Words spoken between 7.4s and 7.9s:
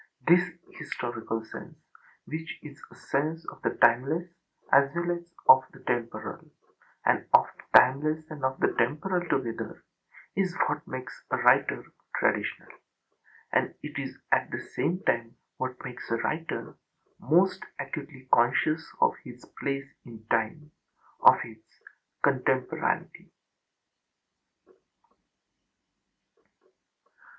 the